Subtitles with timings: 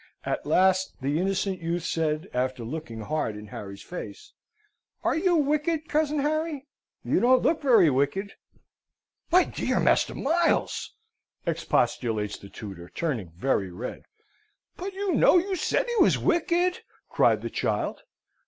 [0.25, 4.33] At last the innocent youth said, after looking hard in Harry's face,
[5.03, 6.65] "Are you wicked, cousin Harry?
[7.03, 8.33] You don't look very wicked!"
[9.31, 10.95] "My dear Master Miles!"
[11.45, 14.01] expostulates the tutor, turning very red.
[14.75, 16.79] "But you know you said he was wicked!"
[17.11, 18.01] cried the child.